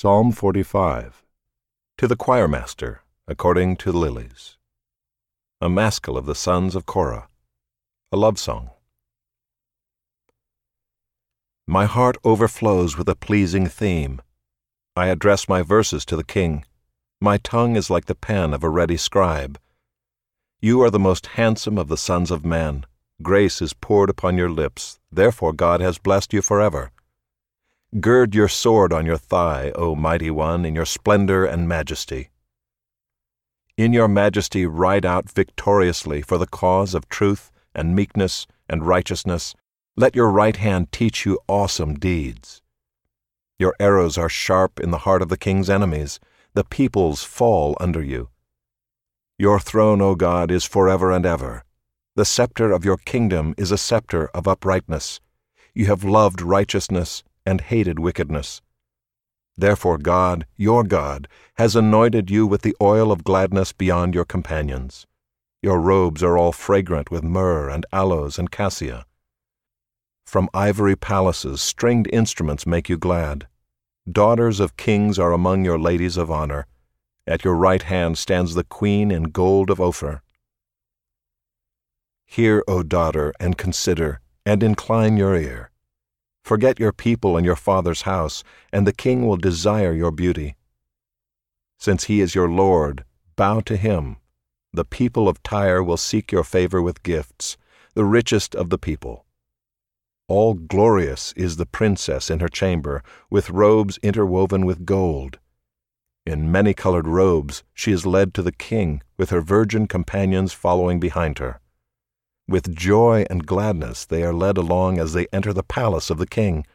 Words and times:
Psalm 0.00 0.30
45 0.30 1.24
To 1.96 2.06
the 2.06 2.14
choirmaster, 2.14 2.98
according 3.26 3.74
to 3.78 3.90
lilies. 3.90 4.56
A 5.60 5.68
maskil 5.68 6.16
of 6.16 6.24
the 6.24 6.36
sons 6.36 6.76
of 6.76 6.86
Korah. 6.86 7.26
A 8.12 8.16
love 8.16 8.38
song. 8.38 8.70
My 11.66 11.86
heart 11.86 12.16
overflows 12.22 12.96
with 12.96 13.08
a 13.08 13.16
pleasing 13.16 13.66
theme. 13.66 14.22
I 14.94 15.08
address 15.08 15.48
my 15.48 15.62
verses 15.62 16.04
to 16.04 16.14
the 16.14 16.22
king. 16.22 16.64
My 17.20 17.36
tongue 17.36 17.74
is 17.74 17.90
like 17.90 18.04
the 18.04 18.14
pen 18.14 18.54
of 18.54 18.62
a 18.62 18.70
ready 18.70 18.96
scribe. 18.96 19.58
You 20.60 20.80
are 20.80 20.90
the 20.90 21.00
most 21.00 21.26
handsome 21.34 21.76
of 21.76 21.88
the 21.88 21.96
sons 21.96 22.30
of 22.30 22.44
men. 22.44 22.86
Grace 23.20 23.60
is 23.60 23.72
poured 23.72 24.10
upon 24.10 24.38
your 24.38 24.48
lips, 24.48 25.00
therefore 25.10 25.52
God 25.52 25.80
has 25.80 25.98
blessed 25.98 26.32
you 26.32 26.40
forever. 26.40 26.92
Gird 28.00 28.34
your 28.34 28.48
sword 28.48 28.92
on 28.92 29.06
your 29.06 29.16
thigh, 29.16 29.72
O 29.74 29.94
mighty 29.94 30.30
one, 30.30 30.66
in 30.66 30.74
your 30.74 30.84
splendor 30.84 31.46
and 31.46 31.66
majesty. 31.66 32.28
In 33.78 33.94
your 33.94 34.08
majesty 34.08 34.66
ride 34.66 35.06
out 35.06 35.30
victoriously 35.30 36.20
for 36.20 36.36
the 36.36 36.46
cause 36.46 36.92
of 36.92 37.08
truth 37.08 37.50
and 37.74 37.96
meekness 37.96 38.46
and 38.68 38.86
righteousness. 38.86 39.54
Let 39.96 40.14
your 40.14 40.30
right 40.30 40.56
hand 40.56 40.92
teach 40.92 41.24
you 41.24 41.38
awesome 41.48 41.94
deeds. 41.94 42.60
Your 43.58 43.74
arrows 43.80 44.18
are 44.18 44.28
sharp 44.28 44.78
in 44.80 44.90
the 44.90 44.98
heart 44.98 45.22
of 45.22 45.30
the 45.30 45.38
king's 45.38 45.70
enemies. 45.70 46.20
The 46.52 46.64
peoples 46.64 47.24
fall 47.24 47.74
under 47.80 48.02
you. 48.02 48.28
Your 49.38 49.58
throne, 49.58 50.02
O 50.02 50.14
God, 50.14 50.50
is 50.50 50.66
forever 50.66 51.10
and 51.10 51.24
ever. 51.24 51.64
The 52.16 52.26
scepter 52.26 52.70
of 52.70 52.84
your 52.84 52.98
kingdom 52.98 53.54
is 53.56 53.72
a 53.72 53.78
scepter 53.78 54.26
of 54.34 54.46
uprightness. 54.46 55.20
You 55.72 55.86
have 55.86 56.04
loved 56.04 56.42
righteousness 56.42 57.22
and 57.48 57.62
hated 57.62 57.98
wickedness. 57.98 58.60
Therefore, 59.56 59.96
God, 59.96 60.46
your 60.56 60.84
God, 60.84 61.26
has 61.54 61.74
anointed 61.74 62.30
you 62.30 62.46
with 62.46 62.60
the 62.60 62.76
oil 62.80 63.10
of 63.10 63.24
gladness 63.24 63.72
beyond 63.72 64.14
your 64.14 64.26
companions. 64.26 65.06
Your 65.62 65.80
robes 65.80 66.22
are 66.22 66.36
all 66.36 66.52
fragrant 66.52 67.10
with 67.10 67.24
myrrh 67.24 67.70
and 67.70 67.86
aloes 67.90 68.38
and 68.38 68.50
cassia. 68.50 69.06
From 70.26 70.50
ivory 70.52 70.94
palaces, 70.94 71.62
stringed 71.62 72.08
instruments 72.12 72.66
make 72.66 72.90
you 72.90 72.98
glad. 72.98 73.48
Daughters 74.10 74.60
of 74.60 74.76
kings 74.76 75.18
are 75.18 75.32
among 75.32 75.64
your 75.64 75.78
ladies 75.78 76.18
of 76.18 76.30
honor. 76.30 76.66
At 77.26 77.44
your 77.44 77.56
right 77.56 77.82
hand 77.82 78.18
stands 78.18 78.54
the 78.54 78.62
queen 78.62 79.10
in 79.10 79.24
gold 79.24 79.70
of 79.70 79.80
Ophir. 79.80 80.20
Hear, 82.26 82.62
O 82.68 82.82
daughter, 82.82 83.32
and 83.40 83.56
consider, 83.56 84.20
and 84.44 84.62
incline 84.62 85.16
your 85.16 85.34
ear. 85.34 85.67
Forget 86.42 86.80
your 86.80 86.92
people 86.92 87.36
and 87.36 87.44
your 87.44 87.56
father's 87.56 88.02
house, 88.02 88.42
and 88.72 88.86
the 88.86 88.92
king 88.92 89.26
will 89.26 89.36
desire 89.36 89.92
your 89.92 90.10
beauty. 90.10 90.56
Since 91.78 92.04
he 92.04 92.20
is 92.20 92.34
your 92.34 92.48
Lord, 92.48 93.04
bow 93.36 93.60
to 93.60 93.76
him. 93.76 94.16
The 94.72 94.84
people 94.84 95.28
of 95.28 95.42
Tyre 95.42 95.82
will 95.82 95.96
seek 95.96 96.32
your 96.32 96.44
favor 96.44 96.82
with 96.82 97.02
gifts, 97.02 97.56
the 97.94 98.04
richest 98.04 98.54
of 98.54 98.70
the 98.70 98.78
people. 98.78 99.24
All 100.28 100.54
glorious 100.54 101.32
is 101.36 101.56
the 101.56 101.66
princess 101.66 102.30
in 102.30 102.40
her 102.40 102.48
chamber, 102.48 103.02
with 103.30 103.48
robes 103.48 103.98
interwoven 104.02 104.66
with 104.66 104.84
gold. 104.84 105.38
In 106.26 106.52
many 106.52 106.74
colored 106.74 107.08
robes 107.08 107.64
she 107.72 107.92
is 107.92 108.04
led 108.04 108.34
to 108.34 108.42
the 108.42 108.52
king, 108.52 109.02
with 109.16 109.30
her 109.30 109.40
virgin 109.40 109.86
companions 109.86 110.52
following 110.52 111.00
behind 111.00 111.38
her. 111.38 111.60
With 112.48 112.74
joy 112.74 113.26
and 113.28 113.46
gladness 113.46 114.06
they 114.06 114.22
are 114.22 114.32
led 114.32 114.56
along 114.56 114.98
as 114.98 115.12
they 115.12 115.26
enter 115.32 115.52
the 115.52 115.62
palace 115.62 116.08
of 116.08 116.16
the 116.16 116.26
king. 116.26 116.66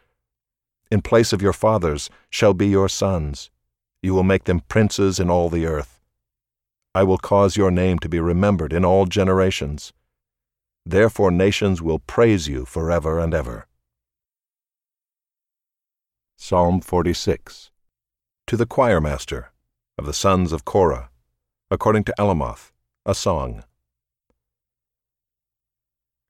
In 0.91 1.01
place 1.01 1.33
of 1.33 1.41
your 1.41 1.53
fathers 1.53 2.11
shall 2.29 2.53
be 2.53 2.67
your 2.67 2.87
sons. 2.87 3.49
You 4.03 4.13
will 4.13 4.23
make 4.23 4.43
them 4.43 4.59
princes 4.59 5.19
in 5.19 5.31
all 5.31 5.49
the 5.49 5.65
earth. 5.65 5.99
I 6.93 7.01
will 7.01 7.17
cause 7.17 7.57
your 7.57 7.71
name 7.71 7.97
to 7.99 8.09
be 8.09 8.19
remembered 8.19 8.71
in 8.71 8.85
all 8.85 9.07
generations. 9.07 9.93
Therefore 10.85 11.31
nations 11.31 11.81
will 11.81 11.97
praise 11.97 12.47
you 12.47 12.65
forever 12.65 13.19
and 13.19 13.33
ever. 13.33 13.65
Psalm 16.37 16.81
46 16.81 17.71
To 18.45 18.57
the 18.57 18.67
choirmaster 18.67 19.47
of 19.97 20.05
the 20.05 20.13
sons 20.13 20.51
of 20.51 20.65
Korah, 20.65 21.09
according 21.71 22.03
to 22.03 22.13
Alamoth, 22.19 22.71
a 23.07 23.15
song. 23.15 23.63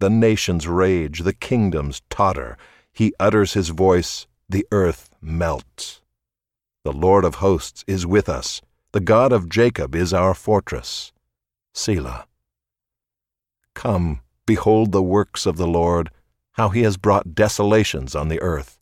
The 0.00 0.10
nations 0.10 0.66
rage, 0.66 1.20
the 1.20 1.34
kingdoms 1.34 2.00
totter. 2.08 2.56
He 2.90 3.12
utters 3.20 3.52
his 3.52 3.68
voice, 3.68 4.26
the 4.48 4.66
earth 4.72 5.10
melts. 5.20 6.00
The 6.84 6.92
Lord 6.92 7.22
of 7.26 7.36
hosts 7.36 7.84
is 7.86 8.06
with 8.06 8.26
us. 8.26 8.62
The 8.92 9.00
God 9.00 9.30
of 9.30 9.50
Jacob 9.50 9.94
is 9.94 10.14
our 10.14 10.32
fortress. 10.32 11.12
Selah. 11.74 12.26
Come, 13.74 14.22
behold 14.46 14.92
the 14.92 15.02
works 15.02 15.44
of 15.44 15.58
the 15.58 15.66
Lord, 15.66 16.10
how 16.52 16.70
he 16.70 16.82
has 16.82 16.96
brought 16.96 17.34
desolations 17.34 18.16
on 18.16 18.28
the 18.28 18.40
earth. 18.40 18.78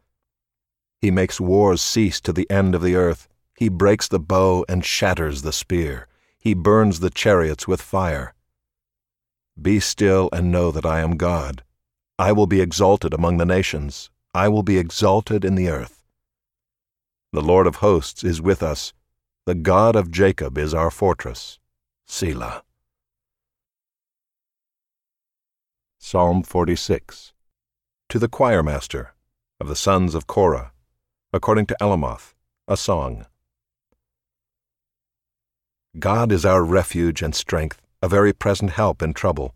He 1.00 1.10
makes 1.10 1.40
wars 1.40 1.82
cease 1.82 2.20
to 2.22 2.32
the 2.32 2.48
end 2.48 2.76
of 2.76 2.82
the 2.82 2.94
earth. 2.94 3.28
He 3.56 3.68
breaks 3.68 4.06
the 4.06 4.20
bow 4.20 4.64
and 4.68 4.84
shatters 4.84 5.42
the 5.42 5.52
spear. 5.52 6.06
He 6.38 6.54
burns 6.54 7.00
the 7.00 7.10
chariots 7.10 7.66
with 7.66 7.82
fire. 7.82 8.34
Be 9.60 9.80
still 9.80 10.28
and 10.32 10.52
know 10.52 10.70
that 10.70 10.86
I 10.86 11.00
am 11.00 11.16
God. 11.16 11.64
I 12.16 12.30
will 12.30 12.46
be 12.46 12.60
exalted 12.60 13.12
among 13.12 13.38
the 13.38 13.44
nations. 13.44 14.08
I 14.32 14.48
will 14.48 14.62
be 14.62 14.78
exalted 14.78 15.44
in 15.44 15.56
the 15.56 15.68
earth. 15.68 16.04
The 17.32 17.42
Lord 17.42 17.66
of 17.66 17.76
hosts 17.76 18.22
is 18.22 18.40
with 18.40 18.62
us. 18.62 18.92
The 19.46 19.56
God 19.56 19.96
of 19.96 20.12
Jacob 20.12 20.56
is 20.58 20.74
our 20.74 20.90
fortress. 20.90 21.58
Selah. 22.06 22.62
Psalm 25.98 26.42
46 26.42 27.32
To 28.10 28.18
the 28.18 28.28
choirmaster 28.28 29.08
of 29.60 29.68
the 29.68 29.76
sons 29.76 30.14
of 30.14 30.28
Korah, 30.28 30.72
according 31.32 31.66
to 31.66 31.76
Alamoth, 31.80 32.34
a 32.68 32.76
song. 32.76 33.26
God 35.98 36.30
is 36.30 36.46
our 36.46 36.62
refuge 36.62 37.22
and 37.22 37.34
strength 37.34 37.82
a 38.02 38.08
very 38.08 38.32
present 38.32 38.70
help 38.70 39.02
in 39.02 39.12
trouble. 39.12 39.54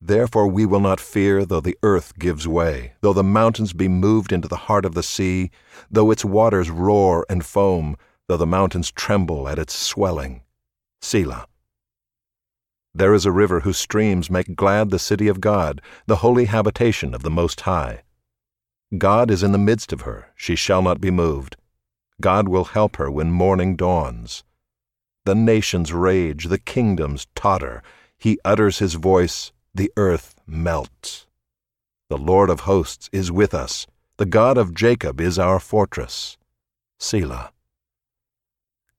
Therefore 0.00 0.46
we 0.46 0.64
will 0.64 0.80
not 0.80 1.00
fear 1.00 1.44
though 1.44 1.60
the 1.60 1.78
earth 1.82 2.18
gives 2.18 2.46
way, 2.46 2.92
though 3.00 3.12
the 3.12 3.24
mountains 3.24 3.72
be 3.72 3.88
moved 3.88 4.32
into 4.32 4.48
the 4.48 4.68
heart 4.68 4.84
of 4.84 4.94
the 4.94 5.02
sea, 5.02 5.50
though 5.90 6.10
its 6.10 6.24
waters 6.24 6.70
roar 6.70 7.26
and 7.28 7.44
foam, 7.44 7.96
though 8.28 8.36
the 8.36 8.46
mountains 8.46 8.90
tremble 8.90 9.48
at 9.48 9.58
its 9.58 9.74
swelling. 9.74 10.42
Selah. 11.00 11.46
There 12.94 13.14
is 13.14 13.26
a 13.26 13.32
river 13.32 13.60
whose 13.60 13.78
streams 13.78 14.30
make 14.30 14.56
glad 14.56 14.90
the 14.90 14.98
city 14.98 15.28
of 15.28 15.40
God, 15.40 15.80
the 16.06 16.16
holy 16.16 16.46
habitation 16.46 17.14
of 17.14 17.22
the 17.22 17.30
Most 17.30 17.62
High. 17.62 18.02
God 18.96 19.30
is 19.30 19.42
in 19.42 19.52
the 19.52 19.58
midst 19.58 19.92
of 19.92 20.02
her, 20.02 20.32
she 20.34 20.56
shall 20.56 20.82
not 20.82 21.00
be 21.00 21.10
moved. 21.10 21.56
God 22.20 22.48
will 22.48 22.64
help 22.64 22.96
her 22.96 23.10
when 23.10 23.30
morning 23.30 23.76
dawns. 23.76 24.42
The 25.28 25.34
nations 25.34 25.92
rage, 25.92 26.44
the 26.44 26.56
kingdoms 26.56 27.26
totter. 27.34 27.82
He 28.16 28.38
utters 28.46 28.78
his 28.78 28.94
voice, 28.94 29.52
the 29.74 29.92
earth 29.94 30.34
melts. 30.46 31.26
The 32.08 32.16
Lord 32.16 32.48
of 32.48 32.60
hosts 32.60 33.10
is 33.12 33.30
with 33.30 33.52
us. 33.52 33.86
The 34.16 34.24
God 34.24 34.56
of 34.56 34.72
Jacob 34.72 35.20
is 35.20 35.38
our 35.38 35.60
fortress. 35.60 36.38
Selah. 36.98 37.52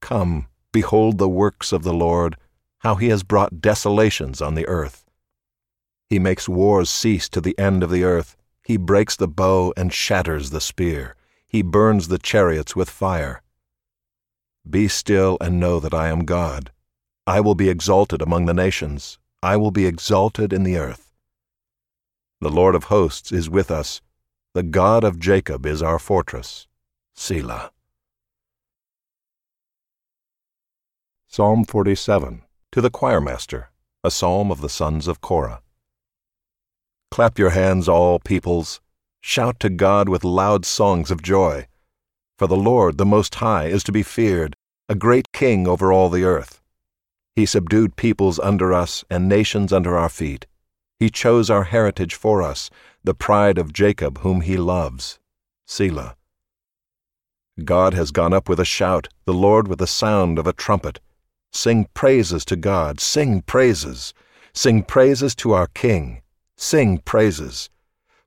Come, 0.01 0.45
behold 0.71 1.17
the 1.17 1.27
works 1.27 1.71
of 1.71 1.81
the 1.81 1.95
Lord, 1.95 2.37
how 2.81 2.93
he 2.93 3.09
has 3.09 3.23
brought 3.23 3.59
desolations 3.59 4.39
on 4.39 4.53
the 4.53 4.67
earth. 4.67 5.05
He 6.11 6.19
makes 6.19 6.47
wars 6.47 6.91
cease 6.91 7.27
to 7.29 7.41
the 7.41 7.57
end 7.57 7.81
of 7.81 7.89
the 7.89 8.03
earth. 8.03 8.37
He 8.63 8.77
breaks 8.77 9.15
the 9.15 9.27
bow 9.27 9.73
and 9.75 9.91
shatters 9.91 10.51
the 10.51 10.61
spear. 10.61 11.15
He 11.47 11.63
burns 11.63 12.07
the 12.07 12.19
chariots 12.19 12.75
with 12.75 12.87
fire. 12.87 13.41
Be 14.67 14.87
still 14.87 15.37
and 15.39 15.59
know 15.59 15.79
that 15.79 15.93
I 15.93 16.07
am 16.07 16.25
God. 16.25 16.71
I 17.27 17.41
will 17.41 17.55
be 17.55 17.69
exalted 17.69 18.21
among 18.21 18.45
the 18.45 18.53
nations. 18.53 19.19
I 19.43 19.55
will 19.57 19.71
be 19.71 19.85
exalted 19.85 20.51
in 20.51 20.63
the 20.63 20.77
earth. 20.77 21.11
The 22.41 22.49
Lord 22.49 22.73
of 22.73 22.85
hosts 22.85 23.31
is 23.31 23.49
with 23.49 23.69
us. 23.69 24.01
The 24.53 24.63
God 24.63 25.03
of 25.03 25.19
Jacob 25.19 25.65
is 25.65 25.81
our 25.81 25.99
fortress. 25.99 26.67
Selah. 27.13 27.71
Psalm 31.27 31.63
47 31.63 32.41
To 32.71 32.81
the 32.81 32.89
choirmaster, 32.89 33.67
a 34.03 34.09
psalm 34.09 34.51
of 34.51 34.61
the 34.61 34.69
sons 34.69 35.07
of 35.07 35.21
Korah. 35.21 35.61
Clap 37.11 37.37
your 37.37 37.51
hands, 37.51 37.87
all 37.87 38.19
peoples. 38.19 38.81
Shout 39.21 39.59
to 39.59 39.69
God 39.69 40.09
with 40.09 40.23
loud 40.23 40.65
songs 40.65 41.11
of 41.11 41.21
joy. 41.21 41.67
For 42.39 42.47
the 42.47 42.55
Lord, 42.55 42.97
the 42.97 43.05
Most 43.05 43.35
High, 43.35 43.65
is 43.65 43.83
to 43.83 43.91
be 43.91 44.01
feared, 44.01 44.55
a 44.87 44.95
great 44.95 45.33
king 45.33 45.67
over 45.67 45.91
all 45.91 46.09
the 46.09 46.23
earth. 46.23 46.61
He 47.35 47.45
subdued 47.45 47.97
peoples 47.97 48.39
under 48.39 48.71
us 48.71 49.03
and 49.09 49.27
nations 49.27 49.73
under 49.73 49.97
our 49.97 50.07
feet. 50.07 50.47
He 51.01 51.09
chose 51.09 51.49
our 51.49 51.65
heritage 51.65 52.15
for 52.15 52.41
us, 52.41 52.69
the 53.03 53.13
pride 53.13 53.57
of 53.57 53.73
Jacob, 53.73 54.19
whom 54.19 54.39
he 54.39 54.55
loves. 54.55 55.19
Selah. 55.65 56.15
God 57.65 57.93
has 57.93 58.11
gone 58.11 58.33
up 58.33 58.47
with 58.47 58.61
a 58.61 58.65
shout, 58.65 59.09
the 59.25 59.33
Lord 59.33 59.67
with 59.67 59.79
the 59.79 59.85
sound 59.85 60.39
of 60.39 60.47
a 60.47 60.53
trumpet. 60.53 61.01
Sing 61.51 61.89
praises 61.93 62.45
to 62.45 62.55
God, 62.55 63.01
sing 63.01 63.41
praises. 63.41 64.13
Sing 64.53 64.83
praises 64.83 65.35
to 65.35 65.51
our 65.51 65.67
King, 65.67 66.21
sing 66.55 66.99
praises. 66.99 67.69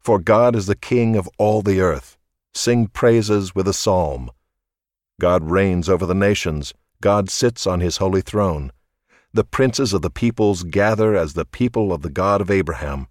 For 0.00 0.18
God 0.18 0.54
is 0.54 0.66
the 0.66 0.76
King 0.76 1.16
of 1.16 1.30
all 1.38 1.62
the 1.62 1.80
earth. 1.80 2.11
Sing 2.54 2.86
praises 2.86 3.54
with 3.54 3.66
a 3.66 3.72
psalm. 3.72 4.30
God 5.20 5.50
reigns 5.50 5.88
over 5.88 6.06
the 6.06 6.14
nations, 6.14 6.74
God 7.00 7.30
sits 7.30 7.66
on 7.66 7.80
his 7.80 7.96
holy 7.96 8.20
throne. 8.20 8.72
The 9.32 9.44
princes 9.44 9.92
of 9.92 10.02
the 10.02 10.10
peoples 10.10 10.62
gather 10.62 11.16
as 11.16 11.32
the 11.32 11.44
people 11.44 11.92
of 11.92 12.02
the 12.02 12.10
God 12.10 12.40
of 12.40 12.50
Abraham. 12.50 13.08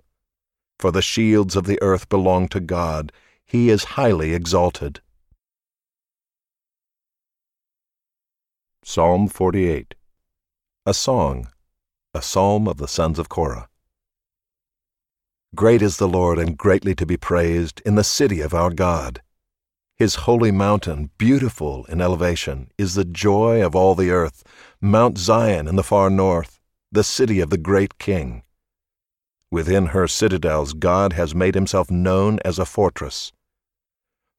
For 0.79 0.91
the 0.91 1.01
shields 1.01 1.55
of 1.55 1.65
the 1.65 1.81
earth 1.81 2.09
belong 2.09 2.47
to 2.49 2.59
God, 2.59 3.11
he 3.45 3.69
is 3.69 3.95
highly 3.95 4.33
exalted. 4.33 5.01
Psalm 8.83 9.27
48 9.27 9.95
a 10.83 10.95
song, 10.95 11.47
a 12.15 12.23
psalm 12.23 12.67
of 12.67 12.77
the 12.77 12.87
sons 12.87 13.19
of 13.19 13.29
Korah. 13.29 13.69
Great 15.53 15.83
is 15.83 15.97
the 15.97 16.07
Lord 16.07 16.39
and 16.39 16.57
greatly 16.57 16.95
to 16.95 17.05
be 17.05 17.17
praised 17.17 17.83
in 17.85 17.93
the 17.93 18.03
city 18.03 18.41
of 18.41 18.55
our 18.55 18.71
God. 18.71 19.21
His 20.01 20.25
holy 20.25 20.49
mountain, 20.49 21.11
beautiful 21.19 21.85
in 21.85 22.01
elevation, 22.01 22.71
is 22.75 22.95
the 22.95 23.05
joy 23.05 23.63
of 23.63 23.75
all 23.75 23.93
the 23.93 24.09
earth, 24.09 24.43
Mount 24.81 25.19
Zion 25.19 25.67
in 25.67 25.75
the 25.75 25.83
far 25.83 26.09
north, 26.09 26.59
the 26.91 27.03
city 27.03 27.39
of 27.39 27.51
the 27.51 27.57
great 27.59 27.99
King. 27.99 28.41
Within 29.51 29.85
her 29.93 30.07
citadels 30.07 30.73
God 30.73 31.13
has 31.13 31.35
made 31.35 31.53
himself 31.53 31.91
known 31.91 32.39
as 32.43 32.57
a 32.57 32.65
fortress. 32.65 33.31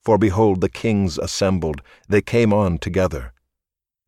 For 0.02 0.18
behold, 0.18 0.62
the 0.62 0.68
kings 0.68 1.16
assembled, 1.16 1.80
they 2.08 2.22
came 2.22 2.52
on 2.52 2.78
together. 2.78 3.32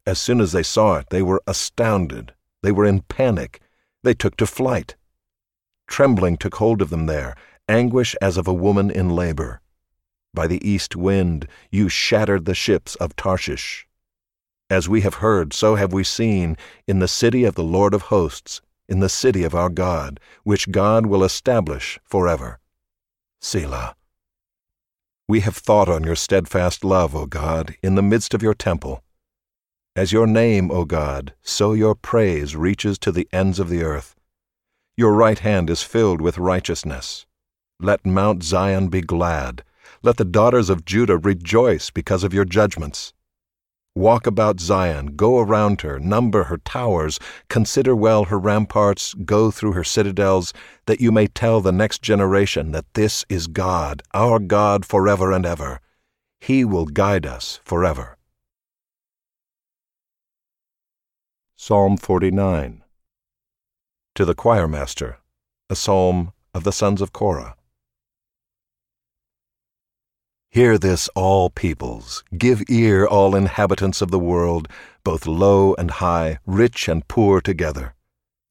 As 0.05 0.19
soon 0.19 0.41
as 0.41 0.51
they 0.51 0.65
saw 0.65 0.97
it, 0.97 1.11
they 1.11 1.23
were 1.23 1.41
astounded. 1.47 2.35
They 2.65 2.73
were 2.73 2.85
in 2.85 3.03
panic. 3.03 3.61
They 4.03 4.15
took 4.15 4.37
to 4.39 4.47
flight. 4.49 4.97
Trembling 5.87 6.37
took 6.37 6.57
hold 6.57 6.83
of 6.83 6.91
them 6.91 7.07
there, 7.07 7.37
anguish 7.69 8.17
as 8.21 8.37
of 8.37 8.49
a 8.49 8.53
woman 8.53 8.91
in 8.91 9.11
labor. 9.11 9.61
By 10.35 10.49
the 10.49 10.69
east 10.69 10.97
wind 10.97 11.47
you 11.71 11.89
shattered 11.89 12.45
the 12.45 12.55
ships 12.55 12.97
of 12.97 13.17
Tarshish. 13.17 13.87
As 14.69 14.89
we 14.89 15.03
have 15.03 15.15
heard, 15.15 15.53
so 15.53 15.77
have 15.77 15.93
we 15.93 16.03
seen, 16.05 16.57
in 16.87 16.99
the 16.99 17.09
city 17.09 17.45
of 17.45 17.55
the 17.55 17.63
Lord 17.63 17.95
of 17.95 18.03
hosts, 18.03 18.61
in 18.89 19.01
the 19.01 19.09
city 19.09 19.45
of 19.45 19.55
our 19.55 19.69
God, 19.69 20.21
which 20.43 20.71
God 20.71 21.07
will 21.07 21.25
establish 21.25 21.99
forever. 22.05 22.59
Selah. 23.41 23.95
We 25.29 25.41
have 25.41 25.57
thought 25.57 25.89
on 25.89 26.05
your 26.05 26.17
steadfast 26.17 26.85
love, 26.85 27.15
O 27.15 27.27
God, 27.27 27.77
in 27.83 27.95
the 27.95 28.03
midst 28.03 28.35
of 28.35 28.43
your 28.43 28.55
temple. 28.55 29.03
As 29.97 30.13
your 30.13 30.27
name, 30.27 30.71
O 30.71 30.85
God, 30.85 31.35
so 31.43 31.73
your 31.73 31.95
praise 31.95 32.57
reaches 32.57 32.99
to 32.99 33.13
the 33.13 33.29
ends 33.33 33.59
of 33.61 33.69
the 33.69 33.83
earth. 33.83 34.17
Your 34.97 35.15
right 35.15 35.39
hand 35.39 35.71
is 35.71 35.83
filled 35.83 36.21
with 36.21 36.39
righteousness. 36.39 37.27
Let 37.81 38.05
Mount 38.05 38.43
Zion 38.43 38.89
be 38.89 39.01
glad. 39.01 39.63
Let 40.03 40.17
the 40.17 40.25
daughters 40.25 40.71
of 40.71 40.85
Judah 40.85 41.19
rejoice 41.19 41.91
because 41.91 42.25
of 42.25 42.35
your 42.35 42.45
judgments. 42.45 43.13
Walk 43.97 44.27
about 44.27 44.59
Zion, 44.59 45.15
go 45.15 45.39
around 45.39 45.83
her, 45.83 46.01
number 46.01 46.45
her 46.45 46.57
towers, 46.59 47.21
consider 47.49 47.95
well 47.95 48.25
her 48.25 48.39
ramparts, 48.39 49.15
go 49.15 49.53
through 49.53 49.73
her 49.73 49.85
citadels, 49.85 50.53
that 50.87 51.01
you 51.01 51.13
may 51.13 51.29
tell 51.29 51.61
the 51.61 51.71
next 51.71 52.03
generation 52.03 52.73
that 52.73 52.93
this 52.95 53.25
is 53.29 53.47
God, 53.47 54.03
our 54.13 54.41
God 54.41 54.85
forever 54.85 55.31
and 55.31 55.47
ever. 55.47 55.81
He 56.41 56.65
will 56.65 56.87
guide 56.87 57.25
us 57.25 57.61
forever. 57.65 58.19
Psalm 61.55 61.97
49 61.97 62.83
To 64.17 64.25
the 64.25 64.35
choirmaster, 64.35 65.19
a 65.71 65.77
psalm 65.77 66.33
of 66.53 66.65
the 66.65 66.73
sons 66.73 67.01
of 67.01 67.13
Korah. 67.13 67.55
Hear 70.55 70.79
this, 70.79 71.09
all 71.17 71.51
peoples, 71.51 72.23
give 72.39 72.63
ear, 72.69 73.05
all 73.05 73.35
inhabitants 73.35 74.01
of 74.01 74.13
the 74.13 74.21
world, 74.21 74.69
both 75.03 75.27
low 75.27 75.75
and 75.75 75.91
high, 75.91 76.39
rich 76.47 76.87
and 76.89 77.09
poor 77.09 77.41
together. 77.41 77.97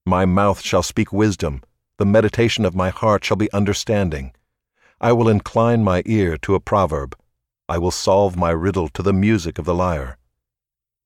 My 0.05 0.25
mouth 0.25 0.59
shall 0.59 0.83
speak 0.83 1.13
wisdom, 1.13 1.61
the 1.99 2.05
meditation 2.05 2.65
of 2.65 2.75
my 2.75 2.89
heart 2.89 3.23
shall 3.23 3.37
be 3.37 3.49
understanding. 3.53 4.33
I 4.99 5.13
will 5.13 5.29
incline 5.29 5.85
my 5.85 6.03
ear 6.05 6.35
to 6.39 6.55
a 6.55 6.59
proverb, 6.59 7.15
I 7.69 7.77
will 7.77 7.89
solve 7.89 8.35
my 8.35 8.51
riddle 8.51 8.89
to 8.89 9.01
the 9.01 9.13
music 9.13 9.57
of 9.57 9.63
the 9.63 9.73
lyre. 9.73 10.17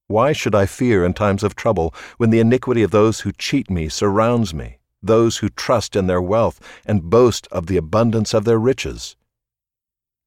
Why 0.08 0.34
should 0.34 0.56
I 0.56 0.66
fear 0.66 1.06
in 1.06 1.14
times 1.14 1.44
of 1.44 1.56
trouble 1.56 1.94
when 2.18 2.32
the 2.32 2.40
iniquity 2.40 2.82
of 2.82 2.90
those 2.90 3.20
who 3.20 3.34
cheat 3.34 3.70
me 3.70 3.88
surrounds 3.88 4.52
me, 4.52 4.80
those 5.04 5.38
who 5.38 5.50
trust 5.50 5.96
in 5.96 6.08
their 6.08 6.24
wealth 6.24 6.60
and 6.88 7.12
boast 7.12 7.48
of 7.52 7.68
the 7.68 7.78
abundance 7.78 8.34
of 8.34 8.46
their 8.46 8.58
riches? 8.58 9.16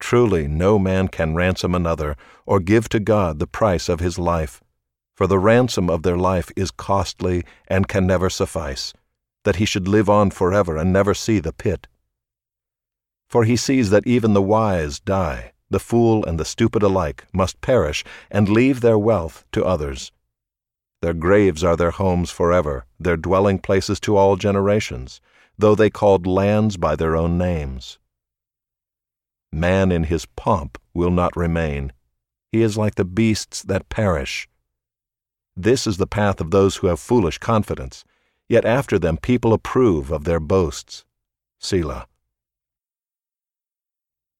Truly, 0.01 0.47
no 0.47 0.77
man 0.77 1.07
can 1.07 1.35
ransom 1.35 1.73
another 1.73 2.17
or 2.45 2.59
give 2.59 2.89
to 2.89 2.99
God 2.99 3.39
the 3.39 3.47
price 3.47 3.87
of 3.87 4.01
his 4.01 4.19
life, 4.19 4.61
for 5.15 5.27
the 5.27 5.39
ransom 5.39 5.89
of 5.89 6.03
their 6.03 6.17
life 6.17 6.51
is 6.57 6.71
costly 6.71 7.45
and 7.67 7.87
can 7.87 8.05
never 8.05 8.29
suffice, 8.29 8.93
that 9.45 9.55
he 9.55 9.65
should 9.65 9.87
live 9.87 10.09
on 10.09 10.31
forever 10.31 10.75
and 10.75 10.91
never 10.91 11.13
see 11.13 11.39
the 11.39 11.53
pit. 11.53 11.87
For 13.29 13.45
he 13.45 13.55
sees 13.55 13.91
that 13.91 14.05
even 14.05 14.33
the 14.33 14.41
wise 14.41 14.99
die 14.99 15.53
the 15.71 15.79
fool 15.79 16.25
and 16.25 16.37
the 16.37 16.45
stupid 16.45 16.83
alike 16.83 17.25
must 17.31 17.61
perish 17.61 18.03
and 18.29 18.49
leave 18.49 18.81
their 18.81 18.99
wealth 18.99 19.45
to 19.53 19.63
others. 19.63 20.11
Their 21.01 21.13
graves 21.13 21.63
are 21.63 21.77
their 21.77 21.91
homes 21.91 22.29
forever, 22.29 22.85
their 22.99 23.15
dwelling 23.15 23.57
places 23.57 23.99
to 24.01 24.17
all 24.17 24.35
generations, 24.35 25.21
though 25.57 25.73
they 25.73 25.89
called 25.89 26.27
lands 26.27 26.75
by 26.75 26.97
their 26.97 27.15
own 27.15 27.37
names. 27.37 27.97
Man 29.51 29.91
in 29.91 30.05
his 30.05 30.25
pomp 30.25 30.77
will 30.93 31.11
not 31.11 31.35
remain. 31.35 31.91
He 32.51 32.61
is 32.61 32.77
like 32.77 32.95
the 32.95 33.05
beasts 33.05 33.61
that 33.63 33.89
perish. 33.89 34.49
This 35.55 35.85
is 35.85 35.97
the 35.97 36.07
path 36.07 36.39
of 36.39 36.51
those 36.51 36.77
who 36.77 36.87
have 36.87 36.99
foolish 36.99 37.37
confidence, 37.37 38.05
yet 38.47 38.65
after 38.65 38.97
them 38.97 39.17
people 39.17 39.53
approve 39.53 40.11
of 40.11 40.23
their 40.23 40.39
boasts. 40.39 41.05
Selah. 41.59 42.07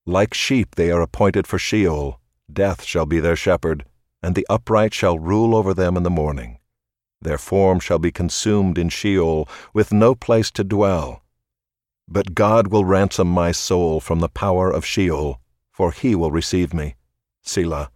Like 0.06 0.34
sheep 0.34 0.76
they 0.76 0.90
are 0.92 1.02
appointed 1.02 1.46
for 1.46 1.60
Sheol, 1.60 2.20
death 2.52 2.84
shall 2.84 3.06
be 3.06 3.20
their 3.20 3.36
shepherd, 3.36 3.86
and 4.24 4.34
the 4.36 4.48
upright 4.50 4.94
shall 4.94 5.20
rule 5.20 5.56
over 5.56 5.74
them 5.74 5.96
in 5.96 6.04
the 6.04 6.10
morning. 6.10 6.58
Their 7.22 7.38
form 7.38 7.80
shall 7.80 8.00
be 8.00 8.12
consumed 8.12 8.78
in 8.78 8.90
Sheol, 8.90 9.48
with 9.74 9.94
no 9.94 10.16
place 10.16 10.50
to 10.52 10.64
dwell. 10.64 11.21
But 12.08 12.36
God 12.36 12.68
will 12.68 12.86
ransom 12.86 13.28
my 13.28 13.52
soul 13.52 14.00
from 14.00 14.20
the 14.20 14.30
power 14.30 14.70
of 14.70 14.86
Sheol, 14.86 15.40
for 15.72 15.92
he 15.92 16.16
will 16.16 16.32
receive 16.32 16.74
me. 16.74 16.96
Selah. 17.42 17.92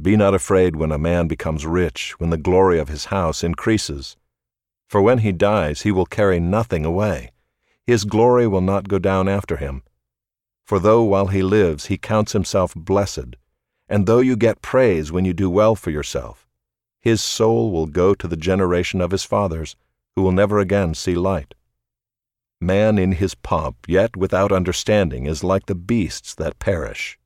Be 0.00 0.16
not 0.16 0.34
afraid 0.34 0.76
when 0.76 0.92
a 0.92 0.98
man 0.98 1.26
becomes 1.26 1.66
rich, 1.66 2.14
when 2.18 2.30
the 2.30 2.36
glory 2.36 2.78
of 2.78 2.88
his 2.88 3.06
house 3.06 3.42
increases. 3.42 4.16
For 4.88 5.02
when 5.02 5.18
he 5.18 5.32
dies, 5.32 5.82
he 5.82 5.90
will 5.90 6.06
carry 6.06 6.40
nothing 6.40 6.84
away. 6.84 7.32
His 7.86 8.04
glory 8.04 8.46
will 8.46 8.60
not 8.60 8.88
go 8.88 8.98
down 8.98 9.28
after 9.28 9.56
him. 9.56 9.82
For 10.64 10.78
though 10.78 11.02
while 11.02 11.28
he 11.28 11.42
lives 11.42 11.86
he 11.86 11.98
counts 11.98 12.32
himself 12.32 12.74
blessed, 12.74 13.36
and 13.88 14.06
though 14.06 14.20
you 14.20 14.36
get 14.36 14.62
praise 14.62 15.10
when 15.10 15.24
you 15.24 15.32
do 15.32 15.50
well 15.50 15.74
for 15.74 15.90
yourself, 15.90 16.46
his 17.00 17.22
soul 17.22 17.72
will 17.72 17.86
go 17.86 18.14
to 18.14 18.28
the 18.28 18.36
generation 18.36 19.00
of 19.00 19.10
his 19.10 19.24
fathers, 19.24 19.76
who 20.14 20.22
will 20.22 20.32
never 20.32 20.58
again 20.58 20.94
see 20.94 21.14
light. 21.14 21.54
Man 22.60 22.98
in 22.98 23.12
his 23.12 23.34
pomp, 23.34 23.76
yet 23.86 24.16
without 24.16 24.52
understanding, 24.52 25.26
is 25.26 25.44
like 25.44 25.66
the 25.66 25.74
beasts 25.74 26.34
that 26.34 26.58
perish. 26.58 27.17